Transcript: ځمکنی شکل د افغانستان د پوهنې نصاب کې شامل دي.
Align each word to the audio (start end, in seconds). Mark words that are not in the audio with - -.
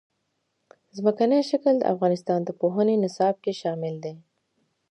ځمکنی 0.97 1.39
شکل 1.49 1.73
د 1.79 1.83
افغانستان 1.93 2.39
د 2.43 2.49
پوهنې 2.59 2.95
نصاب 3.03 3.35
کې 3.43 3.53
شامل 3.61 3.95
دي. 4.03 4.13